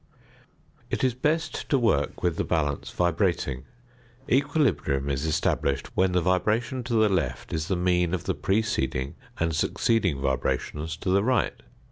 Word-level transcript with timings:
It 0.89 1.03
is 1.03 1.13
best 1.13 1.69
to 1.69 1.77
work 1.77 2.23
with 2.23 2.37
the 2.37 2.43
balance 2.43 2.89
vibrating; 2.89 3.65
equilibrium 4.27 5.11
is 5.11 5.27
established 5.27 5.95
when 5.95 6.13
the 6.13 6.21
vibration 6.21 6.83
to 6.85 6.93
the 6.95 7.07
left 7.07 7.53
is 7.53 7.67
the 7.67 7.75
mean 7.75 8.15
of 8.15 8.23
the 8.23 8.33
preceding 8.33 9.13
and 9.39 9.55
succeeding 9.55 10.19
vibrations 10.19 10.97
to 10.97 11.11
the 11.11 11.23
right. 11.23 11.61